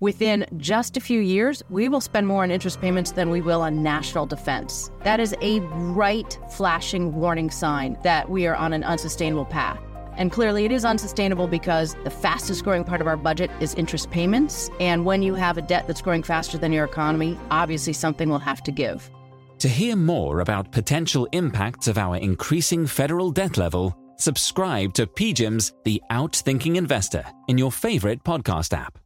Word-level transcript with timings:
Within 0.00 0.46
just 0.56 0.96
a 0.96 1.00
few 1.00 1.20
years, 1.20 1.62
we 1.68 1.86
will 1.86 2.00
spend 2.00 2.26
more 2.26 2.42
on 2.42 2.50
interest 2.50 2.80
payments 2.80 3.12
than 3.12 3.28
we 3.28 3.42
will 3.42 3.60
on 3.60 3.82
national 3.82 4.24
defense. 4.24 4.90
That 5.04 5.20
is 5.20 5.34
a 5.42 5.60
bright, 5.92 6.38
flashing 6.52 7.14
warning 7.14 7.50
sign 7.50 7.98
that 8.02 8.30
we 8.30 8.46
are 8.46 8.54
on 8.54 8.72
an 8.72 8.82
unsustainable 8.82 9.44
path. 9.44 9.78
And 10.16 10.32
clearly, 10.32 10.64
it 10.64 10.72
is 10.72 10.86
unsustainable 10.86 11.48
because 11.48 11.96
the 12.02 12.08
fastest 12.08 12.64
growing 12.64 12.82
part 12.82 13.02
of 13.02 13.06
our 13.06 13.18
budget 13.18 13.50
is 13.60 13.74
interest 13.74 14.10
payments. 14.10 14.70
And 14.80 15.04
when 15.04 15.22
you 15.22 15.34
have 15.34 15.58
a 15.58 15.62
debt 15.62 15.86
that's 15.86 16.00
growing 16.00 16.22
faster 16.22 16.56
than 16.56 16.72
your 16.72 16.86
economy, 16.86 17.38
obviously 17.50 17.92
something 17.92 18.30
will 18.30 18.38
have 18.38 18.62
to 18.62 18.72
give. 18.72 19.10
To 19.58 19.68
hear 19.68 19.96
more 19.96 20.40
about 20.40 20.72
potential 20.72 21.28
impacts 21.32 21.88
of 21.88 21.98
our 21.98 22.16
increasing 22.16 22.86
federal 22.86 23.30
debt 23.32 23.58
level, 23.58 23.94
subscribe 24.16 24.94
to 24.94 25.06
PGIM's 25.06 25.74
The 25.84 26.00
Outthinking 26.10 26.76
Investor 26.76 27.26
in 27.48 27.58
your 27.58 27.70
favorite 27.70 28.24
podcast 28.24 28.72
app. 28.72 28.98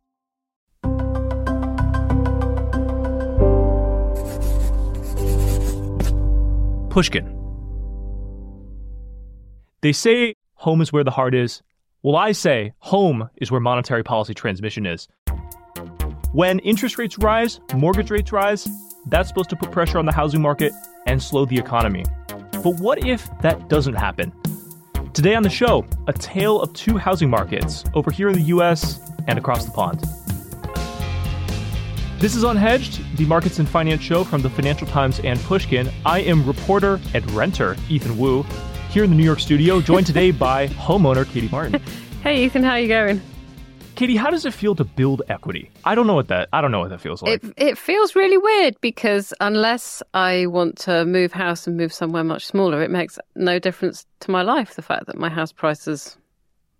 Pushkin. 6.94 7.26
They 9.82 9.90
say 9.90 10.36
home 10.54 10.80
is 10.80 10.92
where 10.92 11.02
the 11.02 11.10
heart 11.10 11.34
is. 11.34 11.60
Well, 12.04 12.14
I 12.14 12.30
say 12.30 12.72
home 12.78 13.30
is 13.34 13.50
where 13.50 13.60
monetary 13.60 14.04
policy 14.04 14.32
transmission 14.32 14.86
is. 14.86 15.08
When 16.30 16.60
interest 16.60 16.96
rates 16.96 17.18
rise, 17.18 17.58
mortgage 17.74 18.12
rates 18.12 18.30
rise, 18.30 18.68
that's 19.06 19.28
supposed 19.28 19.50
to 19.50 19.56
put 19.56 19.72
pressure 19.72 19.98
on 19.98 20.06
the 20.06 20.12
housing 20.12 20.40
market 20.40 20.72
and 21.08 21.20
slow 21.20 21.44
the 21.46 21.58
economy. 21.58 22.04
But 22.62 22.78
what 22.78 23.04
if 23.04 23.28
that 23.40 23.68
doesn't 23.68 23.94
happen? 23.94 24.32
Today 25.14 25.34
on 25.34 25.42
the 25.42 25.50
show, 25.50 25.84
a 26.06 26.12
tale 26.12 26.60
of 26.60 26.72
two 26.74 26.96
housing 26.96 27.28
markets 27.28 27.82
over 27.94 28.12
here 28.12 28.28
in 28.28 28.36
the 28.36 28.54
US 28.54 29.00
and 29.26 29.36
across 29.36 29.64
the 29.64 29.72
pond. 29.72 30.00
This 32.24 32.36
is 32.36 32.42
Unhedged, 32.42 33.04
the 33.18 33.26
markets 33.26 33.58
and 33.58 33.68
finance 33.68 34.00
show 34.00 34.24
from 34.24 34.40
the 34.40 34.48
Financial 34.48 34.86
Times 34.86 35.20
and 35.20 35.38
Pushkin. 35.40 35.90
I 36.06 36.20
am 36.20 36.46
reporter 36.46 36.98
and 37.12 37.30
renter 37.32 37.76
Ethan 37.90 38.16
Wu, 38.16 38.46
here 38.88 39.04
in 39.04 39.10
the 39.10 39.16
New 39.16 39.24
York 39.24 39.40
studio, 39.40 39.82
joined 39.82 40.06
today 40.06 40.30
by 40.30 40.68
homeowner 40.68 41.30
Katie 41.30 41.50
Martin. 41.50 41.82
Hey 42.22 42.46
Ethan, 42.46 42.62
how 42.62 42.76
you 42.76 42.88
going? 42.88 43.20
Katie, 43.94 44.16
how 44.16 44.30
does 44.30 44.46
it 44.46 44.54
feel 44.54 44.74
to 44.74 44.84
build 44.84 45.20
equity? 45.28 45.70
I 45.84 45.94
don't 45.94 46.06
know 46.06 46.14
what 46.14 46.28
that 46.28 46.48
I 46.50 46.62
don't 46.62 46.70
know 46.70 46.78
what 46.78 46.88
that 46.88 47.02
feels 47.02 47.20
like. 47.20 47.44
It, 47.44 47.52
it 47.58 47.76
feels 47.76 48.16
really 48.16 48.38
weird 48.38 48.80
because 48.80 49.34
unless 49.42 50.02
I 50.14 50.46
want 50.46 50.78
to 50.78 51.04
move 51.04 51.30
house 51.30 51.66
and 51.66 51.76
move 51.76 51.92
somewhere 51.92 52.24
much 52.24 52.46
smaller, 52.46 52.82
it 52.82 52.90
makes 52.90 53.18
no 53.36 53.58
difference 53.58 54.06
to 54.20 54.30
my 54.30 54.40
life. 54.40 54.76
The 54.76 54.82
fact 54.82 55.08
that 55.08 55.18
my 55.18 55.28
house 55.28 55.52
price 55.52 55.84
has 55.84 56.16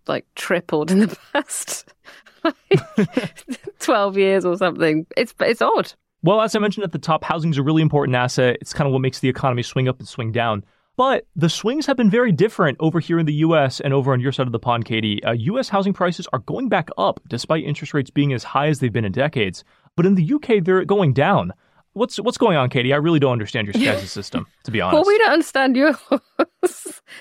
like 0.07 0.25
tripled 0.37 0.91
in 0.91 1.01
the 1.01 1.19
past 1.35 1.93
like 2.45 3.61
12 3.85 4.19
years 4.19 4.45
or 4.45 4.57
something. 4.57 5.07
It's 5.17 5.35
it's 5.41 5.63
odd. 5.63 5.93
Well, 6.23 6.41
as 6.41 6.57
I 6.57 6.59
mentioned 6.59 6.85
at 6.85 6.93
the 6.93 6.99
top, 6.99 7.23
housing 7.23 7.51
is 7.51 7.59
a 7.59 7.63
really 7.63 7.83
important 7.83 8.17
asset. 8.17 8.57
It's 8.61 8.73
kind 8.73 8.87
of 8.87 8.93
what 8.93 9.03
makes 9.03 9.21
the 9.21 9.29
economy 9.29 9.63
swing 9.63 9.89
up 9.89 9.99
and 9.99 10.09
swing 10.09 10.33
down. 10.33 10.65
But 10.97 11.27
the 11.35 11.49
swings 11.49 11.87
have 11.87 11.97
been 11.97 12.09
very 12.09 12.31
different 12.31 12.79
over 12.81 13.01
here 13.01 13.19
in 13.19 13.27
the 13.27 13.35
US 13.35 13.81
and 13.81 13.93
over 13.93 14.13
on 14.13 14.21
your 14.21 14.33
side 14.33 14.47
of 14.47 14.53
the 14.53 14.59
pond, 14.59 14.85
Katie. 14.85 15.23
Uh, 15.25 15.33
US 15.33 15.69
housing 15.69 15.93
prices 15.93 16.27
are 16.33 16.39
going 16.39 16.69
back 16.69 16.89
up 16.97 17.21
despite 17.29 17.65
interest 17.65 17.93
rates 17.93 18.11
being 18.11 18.33
as 18.33 18.45
high 18.45 18.69
as 18.69 18.79
they've 18.79 18.93
been 18.93 19.05
in 19.05 19.13
decades. 19.13 19.65
But 19.97 20.07
in 20.07 20.15
the 20.15 20.35
UK, 20.35 20.65
they're 20.65 20.85
going 20.85 21.13
down. 21.13 21.53
What's 21.95 22.17
what's 22.19 22.39
going 22.39 22.57
on, 22.57 22.71
Katie? 22.71 22.93
I 22.93 22.97
really 22.97 23.21
don't 23.21 23.33
understand 23.33 23.69
your 23.69 23.75
guys' 23.75 24.11
system, 24.21 24.47
to 24.65 24.71
be 24.71 24.81
honest. 24.81 24.95
Well, 24.95 25.05
we 25.07 25.19
don't 25.19 25.33
understand 25.33 25.77
yours. 25.77 25.97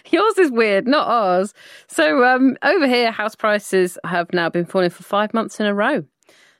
yours 0.10 0.38
is 0.38 0.50
weird, 0.52 0.88
not 0.88 1.08
ours. 1.08 1.54
So 1.88 2.24
um, 2.24 2.58
over 2.64 2.88
here, 2.88 3.12
house 3.12 3.36
prices 3.36 3.98
have 4.04 4.32
now 4.34 4.50
been 4.50 4.66
falling 4.66 4.90
for 4.90 5.04
five 5.04 5.34
months 5.34 5.60
in 5.60 5.66
a 5.66 5.74
row. 5.76 6.04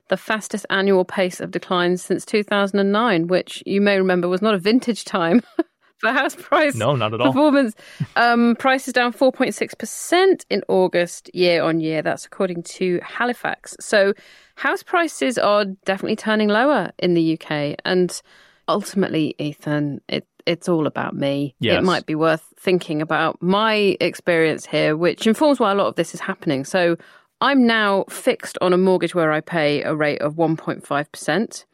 The 0.08 0.16
fastest 0.16 0.66
annual 0.70 1.04
pace 1.04 1.40
of 1.40 1.50
decline 1.50 1.96
since 1.96 2.24
2009, 2.26 3.26
which 3.26 3.62
you 3.64 3.80
may 3.80 3.96
remember 3.98 4.28
was 4.28 4.42
not 4.42 4.54
a 4.54 4.58
vintage 4.58 5.04
time 5.04 5.42
for 5.98 6.12
house 6.12 6.36
price. 6.36 6.74
No, 6.74 6.94
not 6.94 7.14
at 7.14 7.20
all. 7.20 7.28
Performance. 7.28 7.74
Um, 8.16 8.56
price 8.56 8.86
is 8.86 8.92
down 8.92 9.12
4.6% 9.12 10.44
in 10.50 10.62
August 10.68 11.30
year 11.34 11.62
on 11.62 11.80
year. 11.80 12.02
That's 12.02 12.26
according 12.26 12.64
to 12.64 13.00
Halifax. 13.02 13.76
So 13.80 14.12
house 14.56 14.82
prices 14.82 15.38
are 15.38 15.64
definitely 15.64 16.16
turning 16.16 16.48
lower 16.48 16.92
in 16.98 17.14
the 17.14 17.38
UK. 17.40 17.76
And 17.84 18.20
ultimately, 18.68 19.34
Ethan, 19.38 20.00
it, 20.08 20.26
it's 20.46 20.68
all 20.68 20.86
about 20.86 21.14
me. 21.14 21.54
Yes. 21.60 21.78
It 21.78 21.84
might 21.84 22.06
be 22.06 22.14
worth 22.14 22.52
thinking 22.58 23.00
about 23.00 23.40
my 23.40 23.96
experience 24.00 24.66
here, 24.66 24.96
which 24.96 25.26
informs 25.26 25.58
why 25.58 25.72
a 25.72 25.74
lot 25.74 25.86
of 25.86 25.94
this 25.94 26.14
is 26.14 26.20
happening. 26.20 26.64
So 26.64 26.96
I'm 27.44 27.66
now 27.66 28.06
fixed 28.08 28.56
on 28.62 28.72
a 28.72 28.78
mortgage 28.78 29.14
where 29.14 29.30
I 29.30 29.42
pay 29.42 29.82
a 29.82 29.94
rate 29.94 30.22
of 30.22 30.36
1.5%. 30.36 31.64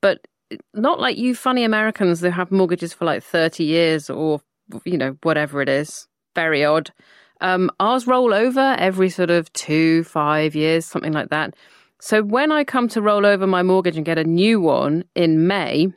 But 0.00 0.26
not 0.72 0.98
like 0.98 1.18
you 1.18 1.34
funny 1.34 1.62
Americans 1.62 2.20
that 2.20 2.30
have 2.30 2.50
mortgages 2.50 2.94
for 2.94 3.04
like 3.04 3.22
30 3.22 3.62
years 3.62 4.08
or, 4.08 4.40
you 4.86 4.96
know, 4.96 5.18
whatever 5.22 5.60
it 5.60 5.68
is. 5.68 6.08
Very 6.34 6.64
odd. 6.64 6.90
Um, 7.42 7.70
ours 7.78 8.06
roll 8.06 8.32
over 8.32 8.74
every 8.78 9.10
sort 9.10 9.28
of 9.28 9.52
two, 9.52 10.04
five 10.04 10.54
years, 10.54 10.86
something 10.86 11.12
like 11.12 11.28
that. 11.28 11.54
So 12.00 12.22
when 12.22 12.50
I 12.50 12.64
come 12.64 12.88
to 12.88 13.02
roll 13.02 13.26
over 13.26 13.46
my 13.46 13.62
mortgage 13.62 13.98
and 13.98 14.06
get 14.06 14.16
a 14.16 14.24
new 14.24 14.58
one 14.58 15.04
in 15.14 15.46
May, 15.46 15.92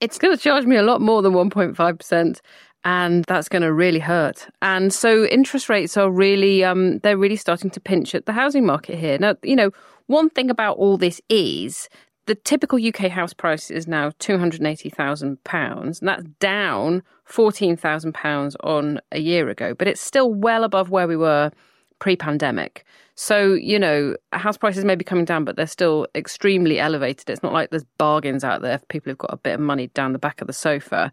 it's 0.00 0.18
going 0.18 0.36
to 0.36 0.42
charge 0.42 0.66
me 0.66 0.74
a 0.74 0.82
lot 0.82 1.00
more 1.00 1.22
than 1.22 1.32
1.5%. 1.32 2.40
And 2.86 3.24
that's 3.24 3.48
going 3.48 3.62
to 3.62 3.72
really 3.72 3.98
hurt. 3.98 4.46
And 4.62 4.92
so 4.92 5.24
interest 5.24 5.68
rates 5.68 5.96
are 5.96 6.08
really, 6.08 6.62
um, 6.62 6.98
they're 7.00 7.18
really 7.18 7.34
starting 7.34 7.68
to 7.70 7.80
pinch 7.80 8.14
at 8.14 8.26
the 8.26 8.32
housing 8.32 8.64
market 8.64 8.96
here. 8.96 9.18
Now, 9.18 9.34
you 9.42 9.56
know, 9.56 9.72
one 10.06 10.30
thing 10.30 10.50
about 10.50 10.76
all 10.76 10.96
this 10.96 11.20
is 11.28 11.88
the 12.26 12.36
typical 12.36 12.78
UK 12.78 13.10
house 13.10 13.32
price 13.32 13.72
is 13.72 13.88
now 13.88 14.10
£280,000, 14.10 16.00
and 16.00 16.08
that's 16.08 16.24
down 16.38 17.02
£14,000 17.28 18.54
on 18.62 19.00
a 19.10 19.18
year 19.18 19.48
ago, 19.48 19.74
but 19.74 19.88
it's 19.88 20.00
still 20.00 20.32
well 20.32 20.62
above 20.62 20.88
where 20.88 21.08
we 21.08 21.16
were 21.16 21.50
pre 21.98 22.14
pandemic. 22.14 22.84
So, 23.16 23.54
you 23.54 23.78
know, 23.78 24.14
house 24.32 24.58
prices 24.58 24.84
may 24.84 24.94
be 24.94 25.04
coming 25.04 25.24
down, 25.24 25.44
but 25.44 25.56
they're 25.56 25.66
still 25.66 26.06
extremely 26.14 26.78
elevated. 26.78 27.30
It's 27.30 27.42
not 27.42 27.52
like 27.52 27.70
there's 27.70 27.86
bargains 27.96 28.44
out 28.44 28.60
there 28.60 28.78
for 28.78 28.86
people 28.86 29.10
who've 29.10 29.18
got 29.18 29.32
a 29.32 29.38
bit 29.38 29.54
of 29.54 29.60
money 29.60 29.86
down 29.88 30.12
the 30.12 30.18
back 30.18 30.40
of 30.40 30.46
the 30.46 30.52
sofa. 30.52 31.10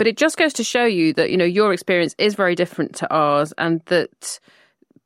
But 0.00 0.06
it 0.06 0.16
just 0.16 0.38
goes 0.38 0.54
to 0.54 0.64
show 0.64 0.86
you 0.86 1.12
that, 1.12 1.30
you 1.30 1.36
know, 1.36 1.44
your 1.44 1.74
experience 1.74 2.14
is 2.16 2.34
very 2.34 2.54
different 2.54 2.94
to 2.94 3.14
ours 3.14 3.52
and 3.58 3.82
that 3.84 4.40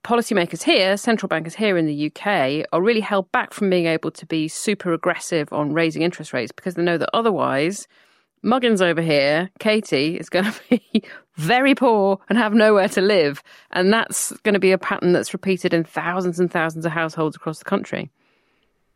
policymakers 0.04 0.62
here, 0.62 0.96
central 0.96 1.26
bankers 1.26 1.56
here 1.56 1.76
in 1.76 1.86
the 1.86 2.12
UK, 2.12 2.64
are 2.72 2.80
really 2.80 3.00
held 3.00 3.32
back 3.32 3.52
from 3.52 3.70
being 3.70 3.86
able 3.86 4.12
to 4.12 4.24
be 4.24 4.46
super 4.46 4.92
aggressive 4.92 5.52
on 5.52 5.72
raising 5.72 6.02
interest 6.02 6.32
rates 6.32 6.52
because 6.52 6.76
they 6.76 6.82
know 6.84 6.96
that 6.96 7.10
otherwise, 7.12 7.88
Muggins 8.44 8.80
over 8.80 9.02
here, 9.02 9.50
Katie, 9.58 10.16
is 10.16 10.28
going 10.28 10.44
to 10.52 10.60
be 10.70 11.02
very 11.34 11.74
poor 11.74 12.20
and 12.28 12.38
have 12.38 12.54
nowhere 12.54 12.88
to 12.90 13.00
live. 13.00 13.42
And 13.72 13.92
that's 13.92 14.30
going 14.44 14.54
to 14.54 14.60
be 14.60 14.70
a 14.70 14.78
pattern 14.78 15.12
that's 15.12 15.32
repeated 15.32 15.74
in 15.74 15.82
thousands 15.82 16.38
and 16.38 16.48
thousands 16.48 16.86
of 16.86 16.92
households 16.92 17.34
across 17.34 17.58
the 17.58 17.64
country. 17.64 18.12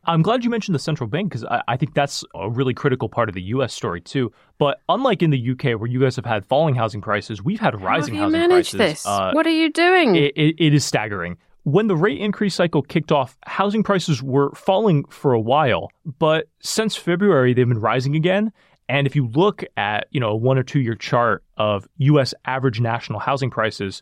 I'm 0.09 0.23
glad 0.23 0.43
you 0.43 0.49
mentioned 0.49 0.73
the 0.73 0.79
central 0.79 1.07
bank 1.07 1.29
because 1.29 1.45
I, 1.45 1.61
I, 1.67 1.77
think 1.77 1.93
that's 1.93 2.23
a 2.33 2.49
really 2.49 2.73
critical 2.73 3.07
part 3.09 3.29
of 3.29 3.35
the 3.35 3.43
U.S. 3.43 3.75
story 3.75 4.01
too. 4.01 4.31
But 4.57 4.81
unlike 4.89 5.21
in 5.21 5.29
the 5.29 5.51
UK, 5.51 5.79
where 5.79 5.87
you 5.87 6.01
guys 6.01 6.15
have 6.15 6.25
had 6.25 6.45
falling 6.47 6.73
housing 6.73 6.99
prices, 6.99 7.43
we've 7.43 7.59
had 7.59 7.79
rising 7.79 8.15
How 8.15 8.23
have 8.23 8.31
housing 8.31 8.41
you 8.41 8.47
managed 8.47 8.75
prices. 8.75 9.03
This? 9.03 9.05
Uh, 9.05 9.31
what 9.33 9.45
are 9.45 9.51
you 9.51 9.71
doing? 9.71 10.15
It, 10.15 10.33
it, 10.35 10.55
it 10.57 10.73
is 10.73 10.83
staggering. 10.83 11.37
When 11.63 11.85
the 11.85 11.95
rate 11.95 12.19
increase 12.19 12.55
cycle 12.55 12.81
kicked 12.81 13.11
off, 13.11 13.37
housing 13.45 13.83
prices 13.83 14.23
were 14.23 14.51
falling 14.55 15.05
for 15.05 15.33
a 15.33 15.39
while, 15.39 15.91
but 16.17 16.47
since 16.59 16.95
February 16.95 17.53
they've 17.53 17.67
been 17.67 17.79
rising 17.79 18.15
again. 18.15 18.51
And 18.87 19.05
if 19.05 19.15
you 19.15 19.27
look 19.27 19.63
at 19.77 20.07
you 20.09 20.19
know 20.19 20.29
a 20.29 20.35
one 20.35 20.57
or 20.57 20.63
two 20.63 20.79
year 20.79 20.95
chart 20.95 21.43
of 21.57 21.87
U.S. 21.97 22.33
average 22.45 22.81
national 22.81 23.19
housing 23.19 23.51
prices, 23.51 24.01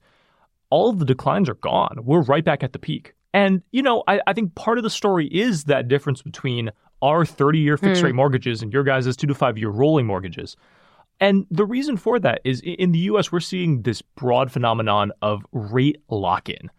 all 0.69 0.89
of 0.89 0.99
the 0.99 1.05
declines 1.05 1.49
are 1.49 1.55
gone. 1.55 1.97
We're 2.03 2.21
right 2.21 2.45
back 2.45 2.63
at 2.63 2.71
the 2.71 2.79
peak. 2.79 3.13
And, 3.37 3.61
you 3.71 3.83
know, 3.83 4.03
I, 4.07 4.19
I 4.25 4.33
think 4.33 4.55
part 4.55 4.79
of 4.79 4.83
the 4.83 4.89
story 4.89 5.27
is 5.27 5.65
that 5.65 5.87
difference 5.87 6.23
between 6.23 6.71
our 7.03 7.23
30 7.23 7.59
year 7.59 7.77
fixed 7.77 8.01
rate 8.01 8.13
mm. 8.13 8.15
mortgages 8.15 8.63
and 8.63 8.73
your 8.73 8.83
guys' 8.83 9.15
two 9.15 9.27
to 9.27 9.35
five 9.35 9.59
year 9.59 9.69
rolling 9.69 10.07
mortgages. 10.07 10.57
And 11.19 11.45
the 11.51 11.63
reason 11.63 11.97
for 11.97 12.17
that 12.17 12.41
is 12.43 12.61
in 12.65 12.93
the 12.93 12.99
US, 13.11 13.31
we're 13.31 13.39
seeing 13.39 13.83
this 13.83 14.01
broad 14.01 14.51
phenomenon 14.51 15.11
of 15.21 15.43
rate 15.51 16.01
lock 16.09 16.49
in. 16.49 16.71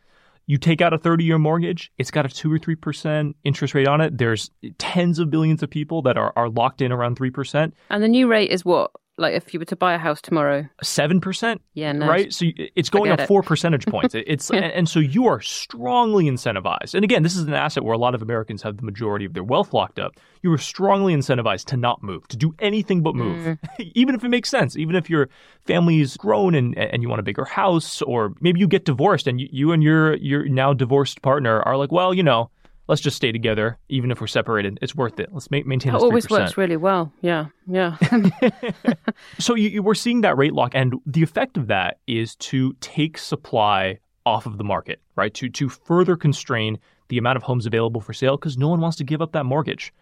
You 0.46 0.58
take 0.58 0.80
out 0.80 0.92
a 0.92 0.98
30 0.98 1.22
year 1.22 1.38
mortgage, 1.38 1.92
it's 1.96 2.10
got 2.10 2.26
a 2.26 2.28
2 2.28 2.52
or 2.52 2.58
3% 2.58 3.34
interest 3.44 3.74
rate 3.74 3.86
on 3.86 4.00
it. 4.00 4.18
There's 4.18 4.50
tens 4.78 5.20
of 5.20 5.30
billions 5.30 5.62
of 5.62 5.70
people 5.70 6.02
that 6.02 6.18
are, 6.18 6.32
are 6.34 6.48
locked 6.48 6.82
in 6.82 6.90
around 6.90 7.20
3%. 7.20 7.72
And 7.88 8.02
the 8.02 8.08
new 8.08 8.26
rate 8.26 8.50
is 8.50 8.64
what? 8.64 8.90
Like 9.18 9.34
if 9.34 9.52
you 9.52 9.60
were 9.60 9.66
to 9.66 9.76
buy 9.76 9.94
a 9.94 9.98
house 9.98 10.20
tomorrow. 10.20 10.66
Seven 10.82 11.20
percent? 11.20 11.60
Yeah 11.74 11.92
no, 11.92 12.06
right? 12.06 12.32
So 12.32 12.46
it's 12.56 12.88
going 12.88 13.10
up 13.10 13.20
four 13.22 13.42
percentage 13.52 13.86
points. 13.86 14.14
It's 14.14 14.50
yeah. 14.52 14.60
and, 14.60 14.72
and, 14.72 14.88
so 14.88 15.00
you 15.00 15.26
are 15.26 15.40
strongly 15.40 16.24
incentivized. 16.24 16.94
And 16.94 17.04
again 17.04 17.22
this 17.22 17.36
is 17.36 17.42
an 17.42 17.54
asset 17.54 17.84
where 17.84 17.94
a 17.94 17.98
lot 17.98 18.14
of 18.14 18.22
americans 18.22 18.62
have 18.62 18.76
the 18.76 18.84
majority 18.84 19.24
of 19.24 19.34
their 19.34 19.44
wealth 19.44 19.74
locked 19.74 19.98
up. 19.98 20.12
You 20.42 20.52
are 20.52 20.58
strongly 20.58 21.14
incentivized 21.14 21.64
to 21.66 21.76
not 21.76 22.02
move 22.02 22.26
to 22.28 22.36
do 22.36 22.54
anything 22.60 23.02
but 23.02 23.14
move. 23.14 23.44
Mm. 23.44 23.58
even 23.94 24.14
if 24.14 24.24
it 24.24 24.28
makes 24.28 24.48
sense. 24.48 24.76
Even 24.76 24.94
if 24.94 25.10
your 25.10 25.28
family's 25.66 26.16
grown 26.16 26.54
and 26.54 26.76
and 26.78 27.02
you 27.02 27.08
want 27.08 27.20
a 27.20 27.24
bigger 27.24 27.44
house 27.44 28.00
or 28.02 28.34
maybe 28.40 28.60
you 28.60 28.68
get 28.68 28.84
divorced 28.84 29.26
and 29.26 29.40
you, 29.40 29.48
you 29.50 29.72
and 29.72 29.82
your 29.82 30.16
your 30.16 30.48
now 30.48 30.72
divorced 30.72 31.22
partner 31.22 31.60
are 31.62 31.76
like 31.76 31.92
well 31.92 32.14
you 32.14 32.22
know 32.22 32.50
let's 32.88 33.00
just 33.00 33.16
stay 33.16 33.30
together, 33.30 33.78
even 33.88 34.10
if 34.10 34.20
we're 34.20 34.26
separated. 34.26 34.78
It's 34.82 34.94
worth 34.94 35.20
it. 35.20 35.28
Let's 35.32 35.50
ma- 35.50 35.60
maintain. 35.64 35.92
That 35.92 36.00
always 36.00 36.28
works 36.28 36.56
really 36.56 36.76
well. 36.76 37.12
Yeah, 37.20 37.46
yeah. 37.66 37.96
so 39.38 39.54
you, 39.54 39.68
you, 39.68 39.82
we're 39.82 39.94
seeing 39.94 40.22
that 40.22 40.36
rate 40.36 40.54
lock, 40.54 40.72
and 40.74 40.94
the 41.06 41.22
effect 41.22 41.56
of 41.56 41.68
that 41.68 41.98
is 42.06 42.34
to 42.36 42.74
take 42.80 43.18
supply 43.18 43.98
off 44.26 44.46
of 44.46 44.58
the 44.58 44.64
market, 44.64 45.00
right? 45.14 45.32
To 45.34 45.48
to 45.48 45.68
further 45.68 46.16
constrain 46.16 46.78
the 47.08 47.18
amount 47.18 47.36
of 47.36 47.42
homes 47.42 47.66
available 47.66 48.00
for 48.00 48.12
sale 48.12 48.36
because 48.36 48.58
no 48.58 48.68
one 48.68 48.80
wants 48.80 48.96
to 48.96 49.04
give 49.04 49.22
up 49.22 49.32
that 49.32 49.44
mortgage. 49.44 49.92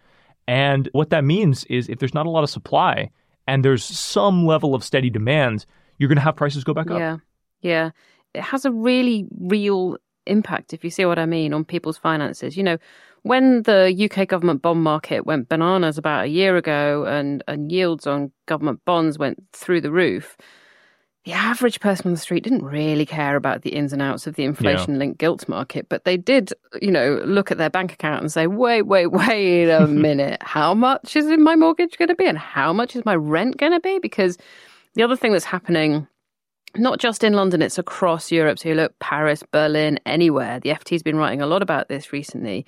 And 0.47 0.89
what 0.93 1.09
that 1.09 1.23
means 1.23 1.65
is 1.65 1.89
if 1.89 1.99
there's 1.99 2.13
not 2.13 2.25
a 2.25 2.29
lot 2.29 2.43
of 2.43 2.49
supply 2.49 3.09
and 3.47 3.63
there's 3.63 3.83
some 3.83 4.45
level 4.45 4.75
of 4.75 4.83
steady 4.83 5.09
demand, 5.09 5.65
you're 5.97 6.07
going 6.07 6.17
to 6.17 6.21
have 6.21 6.35
prices 6.35 6.63
go 6.63 6.73
back 6.73 6.89
up. 6.89 6.99
Yeah, 6.99 7.17
yeah. 7.61 7.91
It 8.33 8.41
has 8.41 8.65
a 8.65 8.71
really 8.71 9.25
real 9.39 9.97
impact, 10.27 10.73
if 10.73 10.83
you 10.83 10.89
see 10.89 11.05
what 11.05 11.19
I 11.19 11.25
mean, 11.25 11.53
on 11.53 11.65
people's 11.65 11.97
finances. 11.97 12.57
You 12.57 12.63
know, 12.63 12.77
when 13.23 13.63
the 13.63 14.09
UK 14.09 14.27
government 14.27 14.61
bond 14.61 14.83
market 14.83 15.25
went 15.25 15.49
bananas 15.49 15.97
about 15.97 16.25
a 16.25 16.29
year 16.29 16.57
ago 16.57 17.05
and, 17.05 17.43
and 17.47 17.71
yields 17.71 18.07
on 18.07 18.31
government 18.45 18.81
bonds 18.85 19.17
went 19.17 19.43
through 19.53 19.81
the 19.81 19.91
roof, 19.91 20.37
the 21.25 21.33
average 21.33 21.81
person 21.81 22.07
on 22.07 22.13
the 22.13 22.19
street 22.19 22.45
didn't 22.45 22.63
really 22.63 23.05
care 23.05 23.35
about 23.35 23.63
the 23.63 23.71
ins 23.71 23.91
and 23.91 24.01
outs 24.01 24.27
of 24.27 24.35
the 24.35 24.45
inflation 24.45 24.97
linked 24.97 25.21
yeah. 25.21 25.25
gilt 25.25 25.49
market, 25.49 25.89
but 25.89 26.05
they 26.05 26.15
did, 26.15 26.53
you 26.81 26.89
know, 26.89 27.21
look 27.25 27.51
at 27.51 27.57
their 27.57 27.69
bank 27.69 27.91
account 27.91 28.21
and 28.21 28.31
say, 28.31 28.47
wait, 28.47 28.83
wait, 28.83 29.07
wait 29.07 29.69
a 29.69 29.85
minute. 29.87 30.41
How 30.41 30.73
much 30.73 31.17
is 31.17 31.25
my 31.37 31.57
mortgage 31.57 31.97
going 31.97 32.07
to 32.07 32.15
be? 32.15 32.25
And 32.25 32.37
how 32.37 32.71
much 32.71 32.95
is 32.95 33.03
my 33.03 33.15
rent 33.15 33.57
going 33.57 33.73
to 33.73 33.81
be? 33.81 33.99
Because 33.99 34.37
the 34.93 35.03
other 35.03 35.17
thing 35.17 35.33
that's 35.33 35.43
happening 35.43 36.07
not 36.75 36.99
just 36.99 37.23
in 37.23 37.33
London, 37.33 37.61
it's 37.61 37.77
across 37.77 38.31
Europe. 38.31 38.59
So 38.59 38.69
you 38.69 38.75
look 38.75 38.97
Paris, 38.99 39.43
Berlin, 39.51 39.99
anywhere. 40.05 40.59
The 40.59 40.71
FT's 40.71 41.03
been 41.03 41.17
writing 41.17 41.41
a 41.41 41.47
lot 41.47 41.61
about 41.61 41.87
this 41.87 42.11
recently. 42.11 42.65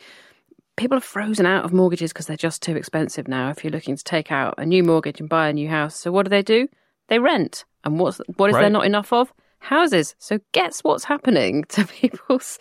People 0.77 0.97
are 0.97 1.01
frozen 1.01 1.45
out 1.45 1.65
of 1.65 1.73
mortgages 1.73 2.13
because 2.13 2.25
they're 2.25 2.37
just 2.37 2.61
too 2.61 2.77
expensive 2.77 3.27
now. 3.27 3.49
If 3.49 3.63
you're 3.63 3.71
looking 3.71 3.97
to 3.97 4.03
take 4.03 4.31
out 4.31 4.55
a 4.57 4.65
new 4.65 4.83
mortgage 4.83 5.19
and 5.19 5.27
buy 5.27 5.49
a 5.49 5.53
new 5.53 5.67
house, 5.67 5.95
so 5.95 6.11
what 6.11 6.23
do 6.23 6.29
they 6.29 6.41
do? 6.41 6.69
They 7.09 7.19
rent. 7.19 7.65
And 7.83 7.99
what's 7.99 8.21
what 8.37 8.49
is 8.49 8.55
right. 8.55 8.61
there 8.61 8.69
not 8.69 8.85
enough 8.85 9.11
of? 9.11 9.33
Houses. 9.59 10.15
So 10.19 10.39
guess 10.53 10.79
what's 10.81 11.03
happening 11.03 11.65
to 11.69 11.85
people's 11.85 12.59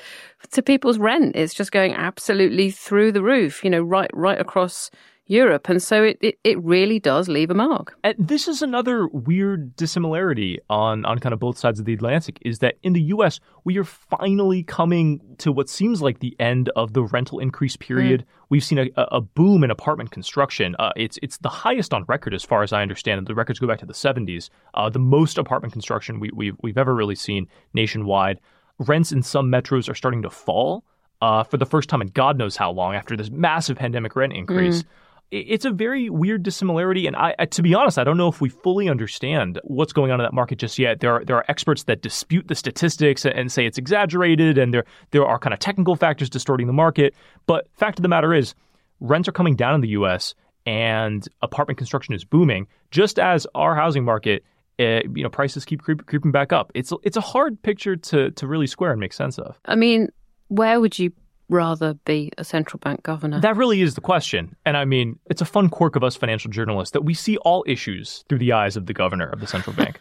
to 0.50 0.62
people's 0.62 0.98
rent? 0.98 1.36
It's 1.36 1.54
just 1.54 1.70
going 1.70 1.94
absolutely 1.94 2.70
through 2.70 3.12
the 3.12 3.22
roof. 3.22 3.62
You 3.62 3.70
know, 3.70 3.82
right 3.82 4.10
right 4.12 4.40
across 4.40 4.90
Europe. 5.28 5.68
And 5.68 5.82
so 5.82 6.02
it, 6.02 6.18
it, 6.22 6.38
it, 6.42 6.58
really 6.64 6.98
does 6.98 7.28
leave 7.28 7.50
a 7.50 7.54
mark. 7.54 7.94
And 8.02 8.14
this 8.18 8.48
is 8.48 8.62
another 8.62 9.06
weird 9.08 9.76
dissimilarity 9.76 10.58
on, 10.70 11.04
on 11.04 11.18
kind 11.18 11.34
of 11.34 11.38
both 11.38 11.58
sides 11.58 11.78
of 11.78 11.84
the 11.84 11.92
Atlantic 11.92 12.38
is 12.40 12.60
that 12.60 12.76
in 12.82 12.94
the 12.94 13.02
US, 13.02 13.38
we 13.64 13.76
are 13.76 13.84
finally 13.84 14.62
coming 14.62 15.20
to 15.38 15.52
what 15.52 15.68
seems 15.68 16.00
like 16.00 16.20
the 16.20 16.34
end 16.40 16.70
of 16.76 16.94
the 16.94 17.02
rental 17.02 17.40
increase 17.40 17.76
period. 17.76 18.22
Mm. 18.22 18.26
We've 18.48 18.64
seen 18.64 18.78
a, 18.78 18.88
a, 18.96 19.20
boom 19.20 19.62
in 19.62 19.70
apartment 19.70 20.10
construction. 20.10 20.74
Uh, 20.78 20.92
it's, 20.96 21.18
it's 21.22 21.36
the 21.36 21.50
highest 21.50 21.92
on 21.92 22.04
record, 22.08 22.32
as 22.32 22.42
far 22.42 22.62
as 22.62 22.72
I 22.72 22.80
understand. 22.80 23.26
The 23.26 23.34
records 23.34 23.58
go 23.58 23.66
back 23.66 23.80
to 23.80 23.86
the 23.86 23.92
70s. 23.92 24.48
Uh, 24.72 24.88
the 24.88 24.98
most 24.98 25.36
apartment 25.36 25.72
construction 25.72 26.20
we, 26.20 26.30
we've, 26.34 26.56
we've 26.62 26.78
ever 26.78 26.94
really 26.94 27.14
seen 27.14 27.46
nationwide. 27.74 28.40
Rents 28.78 29.12
in 29.12 29.22
some 29.22 29.52
metros 29.52 29.90
are 29.90 29.94
starting 29.94 30.22
to 30.22 30.30
fall. 30.30 30.84
Uh, 31.20 31.42
for 31.42 31.56
the 31.56 31.66
first 31.66 31.88
time 31.88 32.00
in 32.00 32.06
God 32.06 32.38
knows 32.38 32.56
how 32.56 32.70
long 32.70 32.94
after 32.94 33.16
this 33.16 33.28
massive 33.28 33.76
pandemic 33.76 34.14
rent 34.14 34.32
increase. 34.32 34.84
Mm 34.84 34.88
it's 35.30 35.64
a 35.64 35.70
very 35.70 36.08
weird 36.08 36.42
dissimilarity, 36.42 37.06
and 37.06 37.14
I, 37.14 37.34
to 37.44 37.62
be 37.62 37.74
honest, 37.74 37.98
I 37.98 38.04
don't 38.04 38.16
know 38.16 38.28
if 38.28 38.40
we 38.40 38.48
fully 38.48 38.88
understand 38.88 39.60
what's 39.64 39.92
going 39.92 40.10
on 40.10 40.20
in 40.20 40.24
that 40.24 40.32
market 40.32 40.58
just 40.58 40.78
yet. 40.78 41.00
There 41.00 41.12
are 41.12 41.24
there 41.24 41.36
are 41.36 41.44
experts 41.48 41.84
that 41.84 42.00
dispute 42.00 42.48
the 42.48 42.54
statistics 42.54 43.26
and 43.26 43.52
say 43.52 43.66
it's 43.66 43.76
exaggerated, 43.76 44.56
and 44.56 44.72
there 44.72 44.84
there 45.10 45.26
are 45.26 45.38
kind 45.38 45.52
of 45.52 45.60
technical 45.60 45.96
factors 45.96 46.30
distorting 46.30 46.66
the 46.66 46.72
market. 46.72 47.14
But 47.46 47.68
fact 47.74 47.98
of 47.98 48.02
the 48.02 48.08
matter 48.08 48.32
is, 48.32 48.54
rents 49.00 49.28
are 49.28 49.32
coming 49.32 49.54
down 49.54 49.74
in 49.74 49.82
the 49.82 49.88
U.S. 49.88 50.34
and 50.64 51.26
apartment 51.42 51.76
construction 51.76 52.14
is 52.14 52.24
booming, 52.24 52.66
just 52.90 53.18
as 53.18 53.46
our 53.54 53.74
housing 53.74 54.04
market. 54.04 54.44
Uh, 54.80 55.00
you 55.12 55.24
know, 55.24 55.28
prices 55.28 55.64
keep 55.64 55.82
creep, 55.82 56.06
creeping 56.06 56.30
back 56.30 56.52
up. 56.52 56.70
It's 56.74 56.92
it's 57.02 57.16
a 57.16 57.20
hard 57.20 57.60
picture 57.62 57.96
to 57.96 58.30
to 58.30 58.46
really 58.46 58.66
square 58.66 58.92
and 58.92 59.00
make 59.00 59.12
sense 59.12 59.36
of. 59.38 59.58
I 59.66 59.74
mean, 59.74 60.08
where 60.46 60.80
would 60.80 60.98
you 60.98 61.12
rather 61.48 61.94
be 62.04 62.30
a 62.38 62.44
central 62.44 62.78
bank 62.78 63.02
governor? 63.02 63.40
That 63.40 63.56
really 63.56 63.82
is 63.82 63.94
the 63.94 64.00
question. 64.00 64.56
And 64.64 64.76
I 64.76 64.84
mean, 64.84 65.18
it's 65.26 65.40
a 65.40 65.46
fun 65.46 65.68
quirk 65.68 65.96
of 65.96 66.04
us 66.04 66.16
financial 66.16 66.50
journalists 66.50 66.92
that 66.92 67.04
we 67.04 67.14
see 67.14 67.36
all 67.38 67.64
issues 67.66 68.24
through 68.28 68.38
the 68.38 68.52
eyes 68.52 68.76
of 68.76 68.86
the 68.86 68.94
governor 68.94 69.28
of 69.28 69.40
the 69.40 69.46
central 69.46 69.74
bank. 69.74 70.00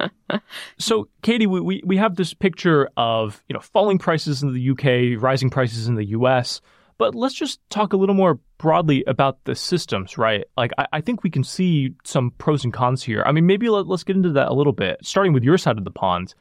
so, 0.78 1.08
Katie, 1.22 1.46
we, 1.46 1.82
we 1.84 1.96
have 1.96 2.16
this 2.16 2.34
picture 2.34 2.88
of, 2.96 3.42
you 3.48 3.54
know, 3.54 3.60
falling 3.60 3.98
prices 3.98 4.42
in 4.42 4.52
the 4.52 4.70
UK, 4.70 5.22
rising 5.22 5.50
prices 5.50 5.88
in 5.88 5.94
the 5.94 6.06
US. 6.06 6.60
But 6.98 7.14
let's 7.14 7.34
just 7.34 7.60
talk 7.70 7.92
a 7.92 7.96
little 7.96 8.14
more 8.14 8.40
broadly 8.58 9.04
about 9.06 9.44
the 9.44 9.54
systems, 9.54 10.18
right? 10.18 10.44
Like, 10.56 10.72
I, 10.76 10.86
I 10.94 11.00
think 11.00 11.22
we 11.22 11.30
can 11.30 11.44
see 11.44 11.94
some 12.04 12.32
pros 12.38 12.64
and 12.64 12.72
cons 12.72 13.04
here. 13.04 13.22
I 13.24 13.30
mean, 13.30 13.46
maybe 13.46 13.68
let, 13.68 13.86
let's 13.86 14.02
get 14.02 14.16
into 14.16 14.30
that 14.30 14.48
a 14.48 14.52
little 14.52 14.72
bit, 14.72 14.98
starting 15.02 15.32
with 15.32 15.44
your 15.44 15.58
side 15.58 15.78
of 15.78 15.84
the 15.84 15.92
pond. 15.92 16.34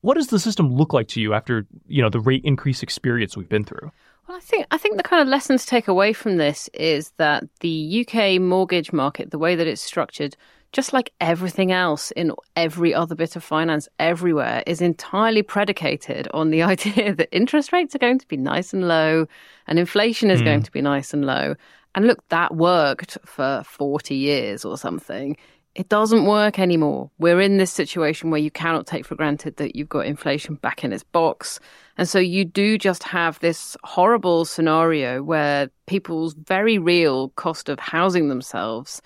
What 0.00 0.14
does 0.14 0.28
the 0.28 0.38
system 0.38 0.72
look 0.72 0.92
like 0.92 1.08
to 1.08 1.20
you 1.20 1.34
after 1.34 1.66
you 1.86 2.02
know 2.02 2.10
the 2.10 2.20
rate 2.20 2.42
increase 2.44 2.82
experience 2.82 3.36
we've 3.36 3.48
been 3.48 3.64
through? 3.64 3.90
Well, 4.28 4.36
I 4.36 4.40
think 4.40 4.66
I 4.70 4.78
think 4.78 4.96
the 4.96 5.02
kind 5.02 5.22
of 5.22 5.28
lesson 5.28 5.58
to 5.58 5.66
take 5.66 5.88
away 5.88 6.12
from 6.12 6.36
this 6.36 6.68
is 6.74 7.12
that 7.16 7.44
the 7.60 8.06
UK 8.06 8.40
mortgage 8.40 8.92
market, 8.92 9.30
the 9.30 9.38
way 9.38 9.56
that 9.56 9.66
it's 9.66 9.82
structured, 9.82 10.36
just 10.72 10.92
like 10.92 11.12
everything 11.20 11.72
else 11.72 12.10
in 12.12 12.32
every 12.54 12.94
other 12.94 13.14
bit 13.14 13.36
of 13.36 13.42
finance 13.42 13.88
everywhere, 13.98 14.62
is 14.66 14.80
entirely 14.80 15.42
predicated 15.42 16.28
on 16.34 16.50
the 16.50 16.62
idea 16.74 17.14
that 17.14 17.28
interest 17.32 17.72
rates 17.72 17.94
are 17.94 17.98
going 17.98 18.18
to 18.18 18.28
be 18.28 18.36
nice 18.36 18.72
and 18.74 18.86
low 18.86 19.26
and 19.66 19.78
inflation 19.78 20.30
is 20.30 20.42
mm. 20.42 20.44
going 20.44 20.62
to 20.62 20.72
be 20.72 20.82
nice 20.82 21.14
and 21.14 21.24
low. 21.24 21.54
And 21.94 22.06
look, 22.06 22.26
that 22.28 22.54
worked 22.54 23.18
for 23.24 23.62
40 23.64 24.14
years 24.14 24.64
or 24.64 24.76
something. 24.76 25.36
It 25.78 25.88
doesn't 25.88 26.24
work 26.24 26.58
anymore. 26.58 27.08
We're 27.20 27.40
in 27.40 27.58
this 27.58 27.70
situation 27.70 28.30
where 28.30 28.40
you 28.40 28.50
cannot 28.50 28.88
take 28.88 29.06
for 29.06 29.14
granted 29.14 29.58
that 29.58 29.76
you've 29.76 29.88
got 29.88 30.06
inflation 30.06 30.56
back 30.56 30.82
in 30.82 30.92
its 30.92 31.04
box. 31.04 31.60
And 31.96 32.08
so 32.08 32.18
you 32.18 32.44
do 32.44 32.78
just 32.78 33.04
have 33.04 33.38
this 33.38 33.76
horrible 33.84 34.44
scenario 34.44 35.22
where 35.22 35.70
people's 35.86 36.34
very 36.34 36.78
real 36.78 37.28
cost 37.36 37.68
of 37.68 37.78
housing 37.78 38.28
themselves 38.28 39.00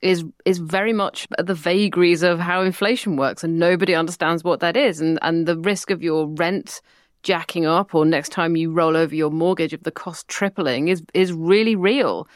is 0.00 0.24
is 0.46 0.56
very 0.56 0.94
much 0.94 1.28
the 1.38 1.52
vagaries 1.54 2.22
of 2.22 2.40
how 2.40 2.62
inflation 2.62 3.16
works 3.16 3.44
and 3.44 3.58
nobody 3.58 3.94
understands 3.94 4.42
what 4.42 4.60
that 4.60 4.78
is 4.78 5.02
and 5.02 5.18
and 5.20 5.46
the 5.46 5.58
risk 5.58 5.90
of 5.90 6.02
your 6.02 6.26
rent 6.26 6.80
jacking 7.22 7.66
up 7.66 7.94
or 7.94 8.04
next 8.04 8.30
time 8.30 8.56
you 8.56 8.70
roll 8.70 8.96
over 8.96 9.14
your 9.14 9.30
mortgage 9.30 9.72
of 9.72 9.82
the 9.82 9.90
cost 9.90 10.26
tripling 10.28 10.88
is 10.88 11.02
is 11.14 11.32
really 11.32 11.76
real 11.76 12.26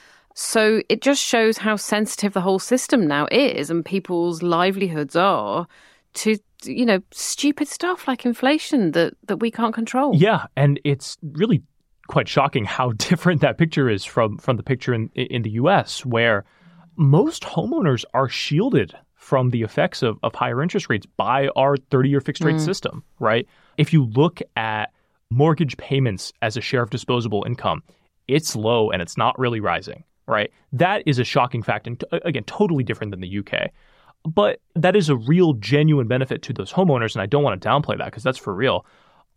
so 0.40 0.82
it 0.88 1.02
just 1.02 1.20
shows 1.20 1.58
how 1.58 1.74
sensitive 1.74 2.32
the 2.32 2.40
whole 2.40 2.60
system 2.60 3.08
now 3.08 3.26
is 3.32 3.70
and 3.70 3.84
people's 3.84 4.40
livelihoods 4.40 5.16
are 5.16 5.66
to 6.14 6.38
you 6.62 6.86
know 6.86 7.00
stupid 7.10 7.66
stuff 7.66 8.06
like 8.06 8.24
inflation 8.24 8.92
that 8.92 9.14
that 9.26 9.38
we 9.38 9.50
can't 9.50 9.74
control. 9.74 10.14
Yeah, 10.14 10.46
and 10.54 10.78
it's 10.84 11.18
really 11.22 11.64
quite 12.06 12.28
shocking 12.28 12.64
how 12.64 12.92
different 12.98 13.40
that 13.40 13.58
picture 13.58 13.88
is 13.90 14.04
from 14.04 14.38
from 14.38 14.56
the 14.56 14.62
picture 14.62 14.94
in 14.94 15.08
in 15.16 15.42
the 15.42 15.50
US 15.62 16.06
where 16.06 16.44
most 16.94 17.42
homeowners 17.42 18.04
are 18.14 18.28
shielded 18.28 18.94
from 19.16 19.50
the 19.50 19.62
effects 19.62 20.04
of, 20.04 20.20
of 20.22 20.36
higher 20.36 20.62
interest 20.62 20.88
rates 20.88 21.06
by 21.16 21.48
our 21.56 21.76
30 21.76 22.10
year 22.10 22.20
fixed 22.20 22.44
rate 22.44 22.56
mm. 22.56 22.64
system, 22.64 23.02
right? 23.18 23.48
If 23.76 23.92
you 23.92 24.04
look 24.04 24.40
at 24.54 24.92
mortgage 25.30 25.76
payments 25.78 26.32
as 26.42 26.56
a 26.56 26.60
share 26.60 26.84
of 26.84 26.90
disposable 26.90 27.42
income, 27.44 27.82
it's 28.28 28.54
low 28.54 28.92
and 28.92 29.02
it's 29.02 29.16
not 29.16 29.36
really 29.36 29.58
rising 29.58 30.04
right? 30.28 30.52
That 30.72 31.02
is 31.06 31.18
a 31.18 31.24
shocking 31.24 31.62
fact, 31.62 31.86
and 31.86 31.98
t- 31.98 32.06
again, 32.24 32.44
totally 32.44 32.84
different 32.84 33.10
than 33.10 33.20
the 33.20 33.38
UK. 33.38 33.70
But 34.24 34.60
that 34.74 34.94
is 34.94 35.08
a 35.08 35.16
real, 35.16 35.54
genuine 35.54 36.06
benefit 36.06 36.42
to 36.42 36.52
those 36.52 36.72
homeowners, 36.72 37.14
and 37.14 37.22
I 37.22 37.26
don't 37.26 37.42
want 37.42 37.60
to 37.60 37.68
downplay 37.68 37.98
that 37.98 38.06
because 38.06 38.22
that's 38.22 38.38
for 38.38 38.54
real. 38.54 38.84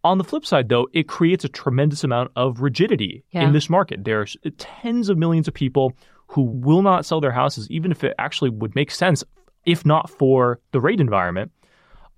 On 0.03 0.17
the 0.17 0.23
flip 0.23 0.45
side, 0.45 0.69
though, 0.69 0.87
it 0.93 1.07
creates 1.07 1.45
a 1.45 1.49
tremendous 1.49 2.03
amount 2.03 2.31
of 2.35 2.61
rigidity 2.61 3.23
yeah. 3.31 3.43
in 3.43 3.53
this 3.53 3.69
market. 3.69 4.03
There's 4.03 4.35
uh, 4.45 4.49
tens 4.57 5.09
of 5.09 5.17
millions 5.17 5.47
of 5.47 5.53
people 5.53 5.93
who 6.27 6.41
will 6.41 6.81
not 6.81 7.05
sell 7.05 7.21
their 7.21 7.31
houses, 7.31 7.69
even 7.69 7.91
if 7.91 8.03
it 8.03 8.15
actually 8.17 8.49
would 8.49 8.73
make 8.73 8.89
sense, 8.89 9.23
if 9.65 9.85
not 9.85 10.09
for 10.09 10.59
the 10.71 10.81
rate 10.81 10.99
environment. 10.99 11.51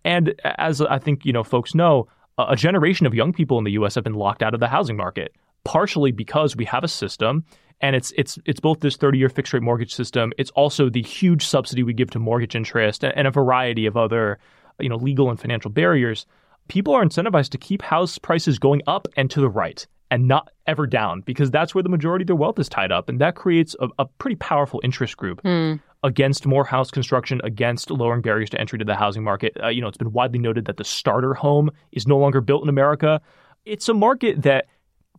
And 0.05 0.33
as 0.43 0.81
I 0.81 0.99
think 0.99 1.25
you 1.25 1.33
know, 1.33 1.43
folks 1.43 1.75
know, 1.75 2.07
a 2.37 2.55
generation 2.55 3.05
of 3.05 3.13
young 3.13 3.33
people 3.33 3.57
in 3.57 3.63
the 3.63 3.71
U.S. 3.73 3.95
have 3.95 4.03
been 4.03 4.13
locked 4.13 4.41
out 4.41 4.53
of 4.53 4.59
the 4.59 4.67
housing 4.67 4.97
market, 4.97 5.35
partially 5.63 6.11
because 6.11 6.55
we 6.55 6.65
have 6.65 6.83
a 6.83 6.87
system 6.87 7.43
and 7.83 7.95
it's 7.95 8.13
it's 8.15 8.39
it's 8.45 8.59
both 8.59 8.79
this 8.79 8.97
30-year 8.97 9.29
fixed 9.29 9.53
rate 9.53 9.61
mortgage 9.61 9.93
system. 9.93 10.31
It's 10.37 10.51
also 10.51 10.89
the 10.89 11.03
huge 11.03 11.45
subsidy 11.45 11.83
we 11.83 11.93
give 11.93 12.09
to 12.11 12.19
mortgage 12.19 12.55
interest 12.55 13.03
and 13.03 13.27
a 13.27 13.31
variety 13.31 13.85
of 13.85 13.97
other, 13.97 14.39
you 14.79 14.89
know, 14.89 14.95
legal 14.95 15.29
and 15.29 15.39
financial 15.39 15.69
barriers. 15.69 16.25
People 16.69 16.93
are 16.93 17.03
incentivized 17.03 17.49
to 17.49 17.57
keep 17.57 17.81
house 17.81 18.17
prices 18.17 18.57
going 18.57 18.81
up 18.87 19.07
and 19.17 19.29
to 19.31 19.41
the 19.41 19.49
right 19.49 19.85
and 20.09 20.27
not 20.27 20.49
ever 20.65 20.87
down 20.87 21.21
because 21.21 21.51
that's 21.51 21.75
where 21.75 21.83
the 21.83 21.89
majority 21.89 22.23
of 22.23 22.27
their 22.27 22.35
wealth 22.37 22.57
is 22.57 22.69
tied 22.69 22.91
up, 22.91 23.09
and 23.09 23.19
that 23.19 23.35
creates 23.35 23.75
a, 23.81 23.89
a 23.99 24.05
pretty 24.05 24.35
powerful 24.37 24.79
interest 24.83 25.17
group. 25.17 25.43
Mm. 25.43 25.81
Against 26.05 26.45
more 26.45 26.65
house 26.65 26.91
construction, 26.91 27.39
against 27.45 27.89
lowering 27.89 28.21
barriers 28.21 28.49
to 28.49 28.59
entry 28.59 28.77
to 28.77 28.83
the 28.83 28.93
housing 28.93 29.23
market. 29.23 29.55
Uh, 29.63 29.69
you 29.69 29.79
know, 29.79 29.87
it's 29.87 29.97
been 29.97 30.11
widely 30.11 30.37
noted 30.37 30.65
that 30.65 30.75
the 30.75 30.83
starter 30.83 31.33
home 31.33 31.71
is 31.93 32.05
no 32.05 32.17
longer 32.17 32.41
built 32.41 32.61
in 32.61 32.67
America. 32.67 33.21
It's 33.63 33.87
a 33.87 33.93
market 33.93 34.41
that 34.41 34.65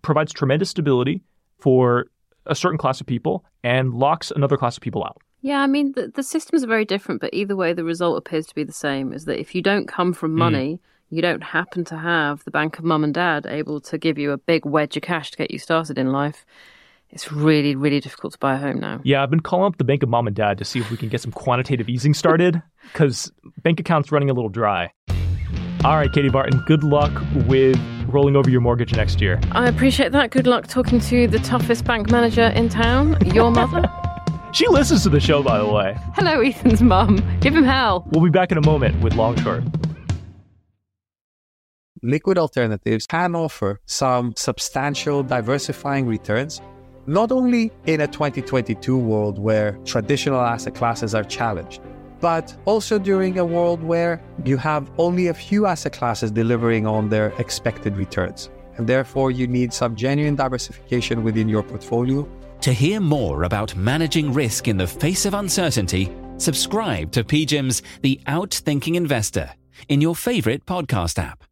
provides 0.04 0.32
tremendous 0.32 0.70
stability, 0.70 1.22
for 1.58 2.06
a 2.46 2.54
certain 2.54 2.76
class 2.76 3.00
of 3.00 3.06
people 3.06 3.44
and 3.62 3.94
locks 3.94 4.30
another 4.30 4.56
class 4.56 4.76
of 4.76 4.82
people 4.82 5.02
out. 5.02 5.16
Yeah, 5.40 5.60
I 5.60 5.66
mean, 5.66 5.92
the, 5.92 6.12
the 6.14 6.22
systems 6.22 6.62
are 6.62 6.66
very 6.66 6.84
different, 6.84 7.20
but 7.20 7.32
either 7.32 7.56
way, 7.56 7.72
the 7.72 7.84
result 7.84 8.18
appears 8.18 8.46
to 8.48 8.54
be 8.54 8.64
the 8.64 8.72
same 8.72 9.12
is 9.12 9.24
that 9.24 9.40
if 9.40 9.54
you 9.54 9.62
don't 9.62 9.88
come 9.88 10.12
from 10.12 10.32
Hmm. 10.32 10.38
money, 10.38 10.80
you 11.10 11.22
don't 11.22 11.42
happen 11.42 11.84
to 11.86 11.96
have 11.96 12.44
the 12.44 12.50
bank 12.50 12.78
of 12.78 12.84
mum 12.84 13.04
and 13.04 13.14
dad 13.14 13.46
able 13.46 13.80
to 13.80 13.98
give 13.98 14.18
you 14.18 14.32
a 14.32 14.36
big 14.38 14.66
wedge 14.66 14.96
of 14.96 15.02
cash 15.02 15.30
to 15.30 15.38
get 15.38 15.50
you 15.50 15.58
started 15.58 15.98
in 15.98 16.12
life, 16.12 16.44
it's 17.10 17.30
really, 17.30 17.76
really 17.76 18.00
difficult 18.00 18.32
to 18.32 18.38
buy 18.38 18.54
a 18.54 18.58
home 18.58 18.80
now. 18.80 19.00
Yeah, 19.04 19.22
I've 19.22 19.30
been 19.30 19.40
calling 19.40 19.66
up 19.66 19.78
the 19.78 19.84
bank 19.84 20.02
of 20.02 20.08
mom 20.08 20.26
and 20.26 20.34
dad 20.34 20.58
to 20.58 20.64
see 20.64 20.80
if 20.80 20.90
we 20.90 20.96
can 20.96 21.08
get 21.08 21.20
some 21.20 21.32
quantitative 21.32 21.88
easing 21.88 22.14
started 22.14 22.60
because 22.92 23.32
bank 23.62 23.80
accounts 23.80 24.10
running 24.10 24.28
a 24.28 24.34
little 24.34 24.50
dry. 24.50 24.90
All 25.84 25.96
right, 25.96 26.12
Katie 26.12 26.30
Martin, 26.30 26.62
good 26.66 26.82
luck 26.82 27.12
with 27.46 27.78
rolling 28.14 28.36
over 28.36 28.48
your 28.48 28.60
mortgage 28.60 28.94
next 28.94 29.20
year. 29.20 29.40
I 29.52 29.68
appreciate 29.68 30.12
that. 30.12 30.30
Good 30.30 30.46
luck 30.46 30.66
talking 30.68 31.00
to 31.00 31.26
the 31.26 31.40
toughest 31.40 31.84
bank 31.84 32.10
manager 32.10 32.46
in 32.46 32.68
town, 32.68 33.18
your 33.26 33.50
mother. 33.50 33.82
She 34.54 34.68
listens 34.68 35.02
to 35.02 35.08
the 35.08 35.18
show, 35.18 35.42
by 35.42 35.58
the 35.58 35.66
way. 35.66 35.96
Hello, 36.14 36.40
Ethan's 36.40 36.80
mum. 36.80 37.16
Give 37.40 37.56
him 37.56 37.64
hell. 37.64 38.06
We'll 38.12 38.22
be 38.22 38.30
back 38.30 38.52
in 38.52 38.56
a 38.56 38.60
moment 38.64 39.02
with 39.02 39.16
Long 39.16 39.36
Short. 39.42 39.64
liquid 42.04 42.38
alternatives 42.38 43.04
can 43.06 43.34
offer 43.34 43.80
some 43.86 44.32
substantial 44.36 45.24
diversifying 45.24 46.06
returns, 46.06 46.60
not 47.06 47.32
only 47.32 47.72
in 47.86 48.02
a 48.02 48.06
2022 48.06 48.96
world 48.96 49.40
where 49.40 49.72
traditional 49.84 50.40
asset 50.40 50.74
classes 50.76 51.16
are 51.16 51.24
challenged, 51.24 51.80
but 52.24 52.56
also 52.64 52.98
during 52.98 53.38
a 53.38 53.44
world 53.44 53.82
where 53.82 54.18
you 54.46 54.56
have 54.56 54.90
only 54.96 55.26
a 55.26 55.34
few 55.34 55.66
asset 55.66 55.92
classes 55.92 56.30
delivering 56.30 56.86
on 56.86 57.10
their 57.10 57.34
expected 57.38 57.98
returns. 57.98 58.48
And 58.78 58.86
therefore, 58.86 59.30
you 59.30 59.46
need 59.46 59.74
some 59.74 59.94
genuine 59.94 60.34
diversification 60.34 61.22
within 61.22 61.50
your 61.50 61.62
portfolio 61.62 62.26
To 62.62 62.72
hear 62.72 62.98
more 62.98 63.42
about 63.42 63.76
managing 63.76 64.32
risk 64.32 64.68
in 64.68 64.78
the 64.78 64.86
face 64.86 65.26
of 65.26 65.34
uncertainty, 65.34 66.10
subscribe 66.38 67.12
to 67.12 67.22
PGIM's 67.22 67.82
The 68.00 68.18
Outthinking 68.26 68.94
Investor 68.94 69.50
in 69.90 70.00
your 70.00 70.16
favorite 70.16 70.64
podcast 70.64 71.18
app. 71.18 71.44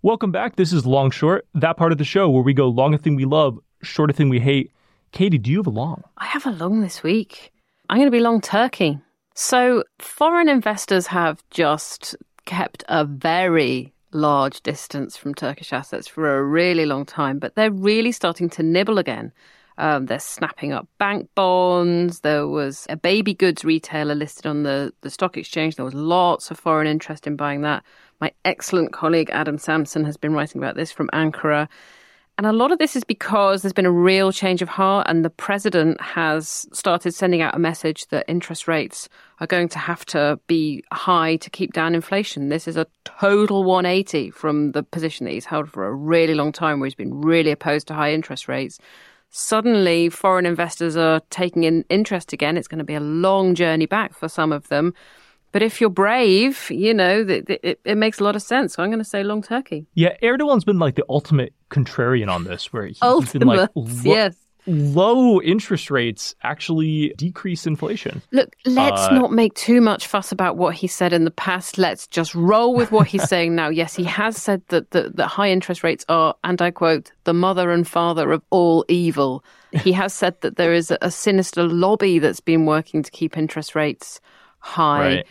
Welcome 0.00 0.32
back. 0.32 0.56
This 0.56 0.72
is 0.72 0.86
Long 0.86 1.10
Short, 1.10 1.46
that 1.52 1.76
part 1.76 1.92
of 1.92 1.98
the 1.98 2.04
show 2.04 2.30
where 2.30 2.42
we 2.42 2.54
go 2.54 2.66
long 2.68 2.94
a 2.94 2.98
thing 2.98 3.16
we 3.16 3.26
love, 3.26 3.58
short 3.82 4.08
a 4.08 4.14
thing 4.14 4.30
we 4.30 4.40
hate. 4.40 4.72
Katie, 5.10 5.36
do 5.36 5.50
you 5.50 5.58
have 5.58 5.66
a 5.66 5.70
long? 5.84 6.02
I 6.16 6.24
have 6.28 6.46
a 6.46 6.50
long 6.50 6.80
this 6.80 7.02
week. 7.02 7.52
I'm 7.92 7.98
going 7.98 8.06
to 8.06 8.10
be 8.10 8.20
long 8.20 8.40
turkey. 8.40 8.98
So, 9.34 9.84
foreign 9.98 10.48
investors 10.48 11.08
have 11.08 11.44
just 11.50 12.16
kept 12.46 12.82
a 12.88 13.04
very 13.04 13.92
large 14.12 14.62
distance 14.62 15.18
from 15.18 15.34
Turkish 15.34 15.74
assets 15.74 16.08
for 16.08 16.38
a 16.38 16.42
really 16.42 16.86
long 16.86 17.04
time, 17.04 17.38
but 17.38 17.54
they're 17.54 17.70
really 17.70 18.10
starting 18.10 18.48
to 18.48 18.62
nibble 18.62 18.96
again. 18.96 19.30
Um, 19.76 20.06
they're 20.06 20.20
snapping 20.20 20.72
up 20.72 20.88
bank 20.96 21.28
bonds. 21.34 22.20
There 22.20 22.48
was 22.48 22.86
a 22.88 22.96
baby 22.96 23.34
goods 23.34 23.62
retailer 23.62 24.14
listed 24.14 24.46
on 24.46 24.62
the, 24.62 24.94
the 25.02 25.10
stock 25.10 25.36
exchange. 25.36 25.76
There 25.76 25.84
was 25.84 25.92
lots 25.92 26.50
of 26.50 26.58
foreign 26.58 26.86
interest 26.86 27.26
in 27.26 27.36
buying 27.36 27.60
that. 27.60 27.84
My 28.22 28.32
excellent 28.46 28.94
colleague 28.94 29.28
Adam 29.34 29.58
Samson 29.58 30.06
has 30.06 30.16
been 30.16 30.32
writing 30.32 30.62
about 30.62 30.76
this 30.76 30.92
from 30.92 31.10
Ankara. 31.12 31.68
And 32.42 32.48
a 32.48 32.52
lot 32.52 32.72
of 32.72 32.80
this 32.80 32.96
is 32.96 33.04
because 33.04 33.62
there's 33.62 33.72
been 33.72 33.86
a 33.86 33.92
real 33.92 34.32
change 34.32 34.62
of 34.62 34.68
heart, 34.68 35.06
and 35.08 35.24
the 35.24 35.30
president 35.30 36.00
has 36.00 36.66
started 36.72 37.14
sending 37.14 37.40
out 37.40 37.54
a 37.54 37.58
message 37.60 38.08
that 38.08 38.24
interest 38.26 38.66
rates 38.66 39.08
are 39.38 39.46
going 39.46 39.68
to 39.68 39.78
have 39.78 40.04
to 40.06 40.40
be 40.48 40.82
high 40.90 41.36
to 41.36 41.48
keep 41.48 41.72
down 41.72 41.94
inflation. 41.94 42.48
This 42.48 42.66
is 42.66 42.76
a 42.76 42.88
total 43.04 43.62
180 43.62 44.30
from 44.30 44.72
the 44.72 44.82
position 44.82 45.24
that 45.24 45.30
he's 45.30 45.44
held 45.44 45.70
for 45.70 45.86
a 45.86 45.94
really 45.94 46.34
long 46.34 46.50
time, 46.50 46.80
where 46.80 46.88
he's 46.88 46.96
been 46.96 47.20
really 47.20 47.52
opposed 47.52 47.86
to 47.86 47.94
high 47.94 48.12
interest 48.12 48.48
rates. 48.48 48.80
Suddenly, 49.30 50.08
foreign 50.08 50.44
investors 50.44 50.96
are 50.96 51.20
taking 51.30 51.62
in 51.62 51.84
interest 51.90 52.32
again. 52.32 52.56
It's 52.56 52.66
going 52.66 52.80
to 52.80 52.84
be 52.84 52.96
a 52.96 53.00
long 53.00 53.54
journey 53.54 53.86
back 53.86 54.14
for 54.14 54.28
some 54.28 54.50
of 54.50 54.66
them. 54.66 54.94
But 55.52 55.62
if 55.62 55.80
you're 55.80 55.90
brave, 55.90 56.70
you 56.70 56.94
know, 56.94 57.24
th- 57.24 57.46
th- 57.46 57.60
it, 57.62 57.80
it 57.84 57.96
makes 57.96 58.20
a 58.20 58.24
lot 58.24 58.36
of 58.36 58.42
sense. 58.42 58.74
So 58.74 58.82
I'm 58.82 58.88
going 58.88 58.98
to 58.98 59.04
say 59.04 59.22
long 59.22 59.42
turkey. 59.42 59.86
Yeah, 59.94 60.16
Erdogan's 60.22 60.64
been 60.64 60.78
like 60.78 60.94
the 60.94 61.04
ultimate 61.08 61.52
contrarian 61.70 62.28
on 62.30 62.44
this, 62.44 62.72
where 62.72 62.86
he, 62.86 62.96
he's 63.00 63.32
been 63.32 63.46
like, 63.46 63.70
lo- 63.74 63.86
yes. 64.02 64.34
low 64.66 65.42
interest 65.42 65.90
rates 65.90 66.34
actually 66.42 67.12
decrease 67.18 67.66
inflation. 67.66 68.22
Look, 68.30 68.54
let's 68.64 69.02
Uh, 69.02 69.14
not 69.14 69.32
make 69.32 69.54
too 69.54 69.80
much 69.80 70.06
fuss 70.06 70.32
about 70.32 70.56
what 70.56 70.74
he 70.74 70.86
said 70.86 71.12
in 71.12 71.24
the 71.24 71.30
past. 71.30 71.76
Let's 71.76 72.06
just 72.06 72.34
roll 72.34 72.74
with 72.74 72.90
what 72.90 73.06
he's 73.06 73.28
saying 73.28 73.54
now. 73.54 73.68
Yes, 73.68 73.94
he 73.94 74.04
has 74.04 74.40
said 74.40 74.62
that, 74.68 74.90
that, 74.92 75.16
that 75.16 75.26
high 75.26 75.50
interest 75.50 75.82
rates 75.82 76.04
are, 76.08 76.34
and 76.44 76.62
I 76.62 76.70
quote, 76.70 77.12
the 77.24 77.34
mother 77.34 77.70
and 77.70 77.86
father 77.86 78.32
of 78.32 78.42
all 78.50 78.84
evil. 78.88 79.44
He 79.72 79.92
has 79.92 80.14
said 80.14 80.40
that 80.42 80.56
there 80.56 80.72
is 80.72 80.90
a, 80.90 80.98
a 81.02 81.10
sinister 81.10 81.62
lobby 81.64 82.18
that's 82.18 82.40
been 82.40 82.66
working 82.66 83.02
to 83.02 83.10
keep 83.10 83.36
interest 83.36 83.74
rates 83.74 84.20
high. 84.62 85.16
Right. 85.16 85.26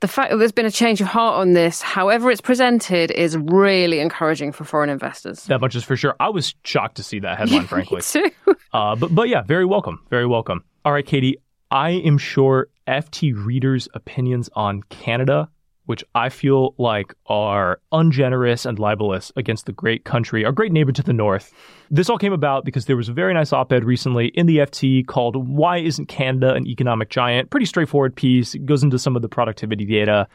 The 0.00 0.08
fact 0.08 0.30
that 0.30 0.36
there's 0.36 0.52
been 0.52 0.66
a 0.66 0.70
change 0.70 1.00
of 1.00 1.06
heart 1.06 1.40
on 1.40 1.54
this, 1.54 1.80
however 1.80 2.30
it's 2.30 2.42
presented, 2.42 3.10
is 3.10 3.36
really 3.36 3.98
encouraging 3.98 4.52
for 4.52 4.64
foreign 4.64 4.90
investors. 4.90 5.44
That 5.44 5.60
much 5.60 5.74
is 5.74 5.84
for 5.84 5.96
sure. 5.96 6.14
I 6.20 6.28
was 6.28 6.54
shocked 6.64 6.96
to 6.96 7.02
see 7.02 7.18
that 7.20 7.38
headline, 7.38 7.66
frankly. 7.66 7.96
Me 7.96 8.02
too. 8.02 8.56
Uh, 8.74 8.94
but 8.94 9.14
but 9.14 9.28
yeah, 9.28 9.42
very 9.42 9.64
welcome, 9.64 10.04
very 10.10 10.26
welcome. 10.26 10.62
All 10.84 10.92
right, 10.92 11.04
Katie, 11.04 11.38
I 11.70 11.90
am 11.90 12.18
sure 12.18 12.68
FT 12.86 13.32
readers' 13.34 13.88
opinions 13.94 14.50
on 14.54 14.82
Canada, 14.84 15.48
which 15.86 16.04
I 16.14 16.28
feel 16.28 16.74
like 16.78 17.14
are 17.26 17.80
ungenerous 17.92 18.66
and 18.66 18.78
libelous 18.78 19.32
against 19.36 19.66
the 19.66 19.72
great 19.72 20.04
country, 20.04 20.44
our 20.44 20.52
great 20.52 20.72
neighbor 20.72 20.92
to 20.92 21.02
the 21.02 21.12
north. 21.12 21.52
This 21.90 22.10
all 22.10 22.18
came 22.18 22.32
about 22.32 22.64
because 22.64 22.86
there 22.86 22.96
was 22.96 23.08
a 23.08 23.12
very 23.12 23.32
nice 23.34 23.52
op-ed 23.52 23.84
recently 23.84 24.28
in 24.28 24.46
the 24.46 24.58
FT 24.58 25.06
called 25.06 25.36
"Why 25.36 25.78
Isn't 25.78 26.06
Canada 26.06 26.54
an 26.54 26.66
Economic 26.66 27.08
Giant?" 27.08 27.50
Pretty 27.50 27.66
straightforward 27.66 28.14
piece. 28.14 28.54
It 28.54 28.66
goes 28.66 28.82
into 28.82 28.98
some 28.98 29.16
of 29.16 29.22
the 29.22 29.28
productivity 29.28 29.84
data. 29.84 30.28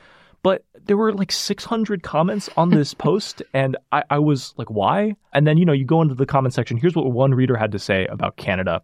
But 0.44 0.66
there 0.86 0.98
were 0.98 1.14
like 1.14 1.32
600 1.32 2.04
comments 2.04 2.50
on 2.58 2.70
this 2.72 2.94
post, 2.94 3.44
and 3.54 3.78
I, 3.92 4.04
I 4.10 4.20
was 4.20 4.54
like, 4.58 4.70
why? 4.70 5.16
And 5.34 5.46
then, 5.46 5.58
you 5.58 5.66
know, 5.66 5.74
you 5.74 5.86
go 5.86 6.02
into 6.02 6.16
the 6.16 6.26
comment 6.26 6.54
section. 6.54 6.78
Here's 6.78 6.96
what 6.96 7.06
one 7.12 7.34
reader 7.34 7.56
had 7.56 7.72
to 7.74 7.80
say 7.80 8.06
about 8.08 8.38
Canada. 8.38 8.82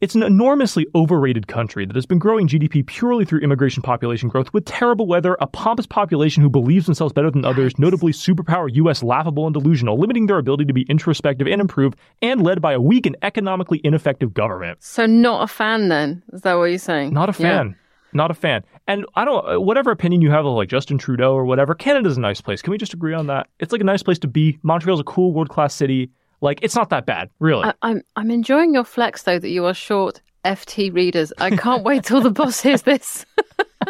It's 0.00 0.14
an 0.14 0.22
enormously 0.22 0.86
overrated 0.94 1.46
country 1.46 1.86
that 1.86 1.94
has 1.94 2.06
been 2.06 2.18
growing 2.18 2.48
GDP 2.48 2.84
purely 2.86 3.24
through 3.24 3.40
immigration 3.40 3.82
population 3.82 4.28
growth 4.28 4.52
with 4.52 4.64
terrible 4.64 5.06
weather, 5.06 5.36
a 5.40 5.46
pompous 5.46 5.86
population 5.86 6.42
who 6.42 6.50
believes 6.50 6.86
themselves 6.86 7.12
better 7.12 7.30
than 7.30 7.44
others, 7.44 7.78
notably 7.78 8.12
superpower 8.12 8.68
US 8.74 9.02
laughable 9.02 9.46
and 9.46 9.54
delusional, 9.54 9.98
limiting 9.98 10.26
their 10.26 10.38
ability 10.38 10.64
to 10.64 10.72
be 10.72 10.82
introspective 10.88 11.46
and 11.46 11.60
improve, 11.60 11.94
and 12.22 12.42
led 12.42 12.60
by 12.60 12.72
a 12.72 12.80
weak 12.80 13.06
and 13.06 13.16
economically 13.22 13.80
ineffective 13.84 14.34
government. 14.34 14.82
So, 14.82 15.06
not 15.06 15.42
a 15.42 15.46
fan 15.46 15.88
then? 15.88 16.22
Is 16.32 16.42
that 16.42 16.54
what 16.54 16.64
you're 16.64 16.78
saying? 16.78 17.12
Not 17.12 17.28
a 17.28 17.32
Yeah. 17.42 17.48
fan. 17.48 17.76
Not 18.12 18.30
a 18.30 18.34
fan. 18.34 18.62
And 18.86 19.04
I 19.16 19.24
don't, 19.24 19.44
uh, 19.48 19.60
whatever 19.60 19.90
opinion 19.90 20.22
you 20.22 20.30
have 20.30 20.46
of 20.46 20.54
like 20.54 20.68
Justin 20.68 20.98
Trudeau 20.98 21.34
or 21.34 21.44
whatever, 21.44 21.74
Canada's 21.74 22.16
a 22.16 22.20
nice 22.20 22.40
place. 22.40 22.62
Can 22.62 22.70
we 22.70 22.78
just 22.78 22.94
agree 22.94 23.12
on 23.12 23.26
that? 23.26 23.48
It's 23.58 23.72
like 23.72 23.80
a 23.80 23.84
nice 23.84 24.04
place 24.04 24.20
to 24.20 24.28
be. 24.28 24.58
Montreal's 24.62 25.00
a 25.00 25.04
cool 25.04 25.32
world 25.32 25.48
class 25.48 25.74
city. 25.74 26.10
Like, 26.44 26.60
it's 26.62 26.76
not 26.76 26.90
that 26.90 27.06
bad, 27.06 27.30
really. 27.40 27.64
I, 27.64 27.72
I'm 27.82 28.02
I'm 28.16 28.30
enjoying 28.30 28.74
your 28.74 28.84
flex 28.84 29.22
though 29.22 29.38
that 29.38 29.48
you 29.48 29.64
are 29.64 29.72
short 29.72 30.20
FT 30.44 30.92
readers. 30.94 31.32
I 31.38 31.56
can't 31.56 31.82
wait 31.84 32.04
till 32.04 32.20
the 32.20 32.30
boss 32.30 32.60
hears 32.60 32.82
this. 32.82 33.24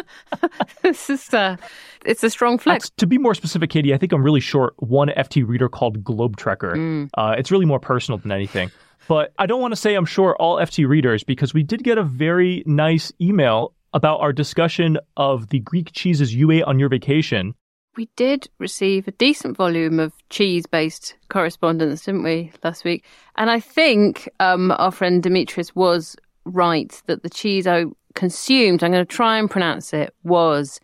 this 0.81 1.09
is 1.09 1.33
uh, 1.33 1.57
it's 2.05 2.23
a 2.23 2.29
strong 2.29 2.57
flex. 2.57 2.85
That's- 2.85 2.97
to 2.97 3.07
be 3.07 3.17
more 3.17 3.35
specific, 3.35 3.69
Katie, 3.69 3.93
I 3.93 3.97
think 3.97 4.13
I'm 4.13 4.23
really 4.23 4.39
short 4.39 4.73
one 4.77 5.09
FT 5.09 5.45
reader 5.45 5.67
called 5.67 6.01
Globe 6.01 6.37
Trekker. 6.37 6.75
Mm. 6.75 7.09
Uh, 7.17 7.35
it's 7.37 7.51
really 7.51 7.65
more 7.65 7.79
personal 7.79 8.17
than 8.19 8.31
anything. 8.31 8.71
But 9.09 9.33
I 9.37 9.45
don't 9.45 9.61
want 9.61 9.73
to 9.73 9.75
say 9.75 9.93
I'm 9.93 10.05
short 10.05 10.37
all 10.39 10.55
FT 10.55 10.87
readers 10.87 11.23
because 11.23 11.53
we 11.53 11.61
did 11.61 11.83
get 11.83 11.97
a 11.97 12.03
very 12.03 12.63
nice 12.65 13.11
email 13.21 13.73
about 13.93 14.21
our 14.21 14.33
discussion 14.33 14.97
of 15.17 15.49
the 15.49 15.59
Greek 15.59 15.91
cheeses 15.91 16.33
you 16.33 16.51
ate 16.51 16.63
on 16.63 16.79
your 16.79 16.89
vacation. 16.89 17.53
We 17.95 18.09
did 18.17 18.49
receive 18.59 19.07
a 19.07 19.11
decent 19.11 19.55
volume 19.55 19.99
of 19.99 20.13
cheese-based 20.29 21.15
correspondence, 21.29 22.03
didn't 22.03 22.23
we, 22.23 22.51
last 22.63 22.83
week? 22.83 23.05
And 23.37 23.49
I 23.49 23.61
think 23.61 24.27
um, 24.39 24.71
our 24.77 24.91
friend 24.91 25.23
Demetrius 25.23 25.73
was 25.75 26.17
right 26.43 27.01
that 27.05 27.23
the 27.23 27.29
cheese 27.29 27.65
I 27.65 27.85
consumed, 28.13 28.83
I'm 28.83 28.91
going 28.91 29.05
to 29.05 29.15
try 29.15 29.37
and 29.37 29.49
pronounce 29.49 29.93
it, 29.93 30.13
was 30.23 30.81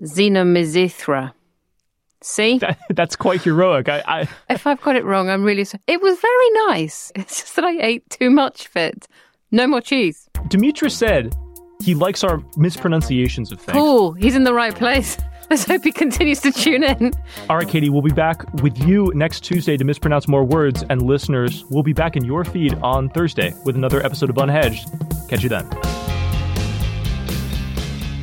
Xenomizithra. 0.00 1.32
See? 2.22 2.58
That, 2.58 2.78
that's 2.90 3.16
quite 3.16 3.42
heroic. 3.42 3.88
I, 3.88 4.02
I 4.06 4.28
If 4.48 4.66
I've 4.66 4.80
got 4.80 4.96
it 4.96 5.04
wrong, 5.04 5.28
I'm 5.28 5.42
really 5.42 5.64
sorry. 5.64 5.82
It 5.86 6.00
was 6.00 6.18
very 6.18 6.50
nice. 6.66 7.12
It's 7.16 7.40
just 7.40 7.56
that 7.56 7.64
I 7.64 7.78
ate 7.80 8.08
too 8.08 8.30
much 8.30 8.66
of 8.66 8.76
it. 8.76 9.06
No 9.50 9.66
more 9.66 9.80
cheese. 9.80 10.30
Demetrius 10.48 10.96
said 10.96 11.34
he 11.82 11.94
likes 11.94 12.24
our 12.24 12.42
mispronunciations 12.56 13.52
of 13.52 13.60
things. 13.60 13.72
Cool. 13.72 14.12
He's 14.12 14.36
in 14.36 14.44
the 14.44 14.54
right 14.54 14.74
place. 14.74 15.18
Let's 15.52 15.64
hope 15.64 15.84
he 15.84 15.92
continues 15.92 16.40
to 16.40 16.50
tune 16.50 16.82
in. 16.82 17.12
All 17.50 17.58
right, 17.58 17.68
Katie, 17.68 17.90
we'll 17.90 18.00
be 18.00 18.10
back 18.10 18.50
with 18.62 18.78
you 18.88 19.12
next 19.14 19.40
Tuesday 19.40 19.76
to 19.76 19.84
mispronounce 19.84 20.26
more 20.26 20.44
words, 20.44 20.82
and 20.88 21.02
listeners, 21.02 21.66
we'll 21.68 21.82
be 21.82 21.92
back 21.92 22.16
in 22.16 22.24
your 22.24 22.42
feed 22.42 22.72
on 22.76 23.10
Thursday 23.10 23.52
with 23.62 23.76
another 23.76 24.02
episode 24.02 24.30
of 24.30 24.36
Unhedged. 24.36 25.28
Catch 25.28 25.42
you 25.42 25.50
then. 25.50 25.66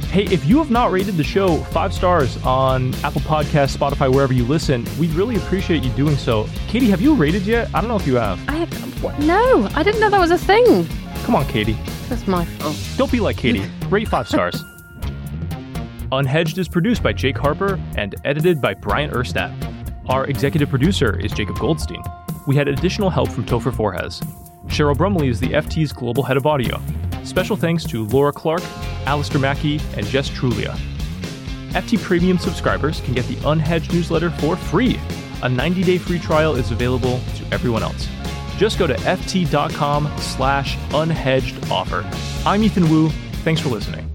Hey, 0.10 0.24
if 0.34 0.44
you 0.48 0.58
have 0.58 0.72
not 0.72 0.92
rated 0.92 1.18
the 1.18 1.24
show 1.24 1.58
five 1.66 1.94
stars 1.94 2.36
on 2.44 2.96
Apple 3.04 3.22
Podcasts, 3.22 3.78
Spotify, 3.78 4.12
wherever 4.12 4.34
you 4.34 4.44
listen, 4.46 4.84
we'd 4.98 5.12
really 5.12 5.36
appreciate 5.36 5.84
you 5.84 5.92
doing 5.92 6.18
so. 6.18 6.48
Katie, 6.68 6.90
have 6.90 7.00
you 7.00 7.14
rated 7.14 7.44
yet? 7.44 7.70
I 7.76 7.82
don't 7.82 7.90
know 7.90 7.96
if 7.96 8.08
you 8.08 8.16
have. 8.16 8.40
I 8.50 8.66
what? 9.02 9.20
no, 9.20 9.70
I 9.76 9.84
didn't 9.84 10.02
know 10.02 10.10
that 10.10 10.20
was 10.20 10.32
a 10.32 10.38
thing. 10.40 10.88
Come 11.26 11.36
on, 11.36 11.46
Katie. 11.46 11.78
That's 12.08 12.26
my 12.26 12.44
fault. 12.44 12.76
Don't 12.98 13.12
be 13.12 13.20
like 13.20 13.38
Katie. 13.38 13.70
Rate 13.88 14.08
five 14.08 14.28
stars. 14.28 14.64
Unhedged 16.12 16.58
is 16.58 16.68
produced 16.68 17.04
by 17.04 17.13
Jake 17.13 17.38
Harper 17.38 17.80
and 17.96 18.16
edited 18.25 18.60
by 18.60 18.74
Bryant 18.74 19.13
Urstadt. 19.13 19.54
Our 20.10 20.25
executive 20.25 20.68
producer 20.68 21.20
is 21.20 21.32
Jacob 21.32 21.60
Goldstein. 21.60 22.01
We 22.48 22.56
had 22.56 22.68
additional 22.68 23.12
help 23.12 23.30
from 23.30 23.46
Topher 23.46 23.72
Forhecz. 23.72 24.25
Cheryl 24.66 24.98
Brumley 24.98 25.30
is 25.30 25.39
the 25.39 25.50
FT's 25.50 25.94
global 25.94 26.24
head 26.24 26.36
of 26.36 26.48
audio. 26.48 26.82
Special 27.24 27.56
thanks 27.56 27.84
to 27.86 28.06
Laura 28.08 28.34
Clark, 28.34 28.63
Alistair 29.06 29.39
Mackey, 29.39 29.80
and 29.96 30.06
Jess 30.08 30.30
Trulia. 30.30 30.75
FT 31.74 32.01
Premium 32.01 32.39
subscribers 32.39 33.01
can 33.01 33.13
get 33.13 33.28
the 33.28 33.36
Unhedged 33.36 33.94
newsletter 33.94 34.32
for 34.32 34.56
free. 34.56 34.96
A 35.44 35.48
90-day 35.48 36.00
free 36.00 36.18
trial 36.18 36.56
is 36.56 36.72
available 36.72 37.20
to 37.36 37.46
everyone 37.51 37.84
else. 37.84 38.08
Just 38.58 38.80
go 38.80 38.88
to 38.88 38.96
ft.com 38.96 40.12
slash 40.18 40.75
unhedged 40.89 41.70
offer. 41.70 42.04
I'm 42.48 42.63
Ethan 42.63 42.89
Wu. 42.89 43.10
Thanks 43.44 43.62
for 43.62 43.70
listening. 43.70 44.09